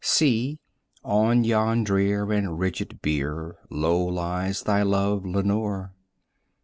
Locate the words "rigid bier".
2.57-3.59